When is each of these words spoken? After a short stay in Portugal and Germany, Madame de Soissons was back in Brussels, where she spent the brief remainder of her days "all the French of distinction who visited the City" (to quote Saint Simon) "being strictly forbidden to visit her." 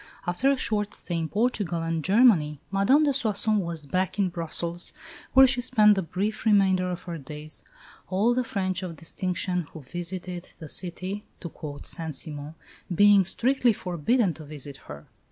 After 0.25 0.49
a 0.49 0.57
short 0.57 0.95
stay 0.95 1.15
in 1.19 1.29
Portugal 1.29 1.83
and 1.83 2.03
Germany, 2.03 2.59
Madame 2.71 3.03
de 3.03 3.13
Soissons 3.13 3.61
was 3.61 3.85
back 3.85 4.17
in 4.17 4.29
Brussels, 4.29 4.93
where 5.33 5.45
she 5.45 5.61
spent 5.61 5.93
the 5.93 6.01
brief 6.01 6.43
remainder 6.43 6.89
of 6.89 7.03
her 7.03 7.19
days 7.19 7.61
"all 8.09 8.33
the 8.33 8.43
French 8.43 8.81
of 8.81 8.95
distinction 8.95 9.67
who 9.73 9.81
visited 9.83 10.55
the 10.57 10.69
City" 10.69 11.23
(to 11.39 11.49
quote 11.49 11.85
Saint 11.85 12.15
Simon) 12.15 12.55
"being 12.91 13.25
strictly 13.25 13.73
forbidden 13.73 14.33
to 14.33 14.43
visit 14.43 14.77
her." 14.87 15.05